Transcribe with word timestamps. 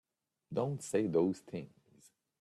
Don't 0.51 0.81
say 0.81 1.05
those 1.05 1.41
things! 1.41 2.09